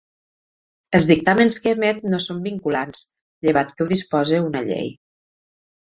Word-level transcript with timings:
Els 0.99 1.07
dictàmens 1.09 1.59
que 1.65 1.75
emet 1.77 2.01
no 2.13 2.21
són 2.29 2.41
vinculants, 2.47 3.03
llevat 3.49 3.73
que 3.77 3.87
ho 3.87 3.91
dispose 3.95 4.41
una 4.51 4.65
llei. 4.71 4.91